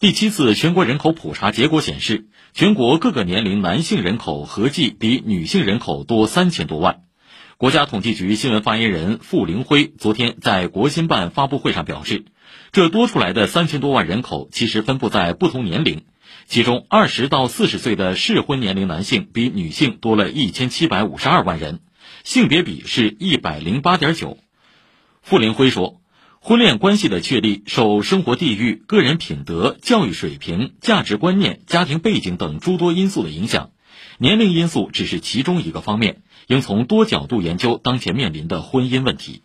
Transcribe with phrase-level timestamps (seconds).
[0.00, 7.02] 第七次全国人口普查结果显示，全国各个年龄男性人口合计比女性人口多三千多万。
[7.58, 12.24] 国家统计局新闻发言人傅凌辉昨天在国新办发布会上表示，
[12.72, 16.06] 这多出来的三千多万人口其实分布在不同年龄，
[16.46, 21.80] 其中二十到四十岁的适婚年龄男性比女性多了一千七百五十二万人，
[22.24, 24.38] 性别比是一百零八点九。
[25.20, 26.00] 傅凌辉说，
[26.42, 33.72] 婚恋关系的确立受生活地域、个人品德、教育水平、价值观念、家庭背景等诸多因素的影响，
[34.16, 36.22] 年龄因素只是其中一个方面。
[36.46, 39.42] 应从多角度研究当前面临的婚姻问题。